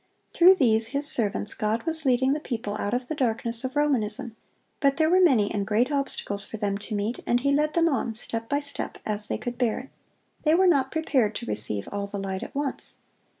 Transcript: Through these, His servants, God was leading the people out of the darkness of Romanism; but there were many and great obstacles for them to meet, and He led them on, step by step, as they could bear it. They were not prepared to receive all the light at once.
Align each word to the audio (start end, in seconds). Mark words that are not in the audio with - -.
Through 0.29 0.55
these, 0.55 0.87
His 0.87 1.07
servants, 1.07 1.53
God 1.53 1.83
was 1.83 2.05
leading 2.07 2.33
the 2.33 2.39
people 2.39 2.75
out 2.79 2.95
of 2.95 3.07
the 3.07 3.13
darkness 3.13 3.63
of 3.63 3.75
Romanism; 3.75 4.35
but 4.79 4.97
there 4.97 5.11
were 5.11 5.21
many 5.21 5.51
and 5.51 5.63
great 5.67 5.91
obstacles 5.91 6.43
for 6.43 6.57
them 6.57 6.79
to 6.79 6.95
meet, 6.95 7.19
and 7.27 7.41
He 7.41 7.51
led 7.53 7.75
them 7.75 7.87
on, 7.87 8.15
step 8.15 8.49
by 8.49 8.61
step, 8.61 8.97
as 9.05 9.27
they 9.27 9.37
could 9.37 9.59
bear 9.59 9.77
it. 9.77 9.89
They 10.41 10.55
were 10.55 10.65
not 10.65 10.89
prepared 10.91 11.35
to 11.35 11.45
receive 11.45 11.87
all 11.91 12.07
the 12.07 12.17
light 12.17 12.41
at 12.41 12.55
once. 12.55 13.01